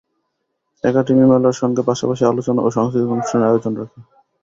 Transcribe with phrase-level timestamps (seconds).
[0.83, 3.99] Academy মেলার সঙ্গে পাশাপাশি আলোচনা ও সাংস্কৃতিক অনুষ্ঠানের আয়োজন রাখে।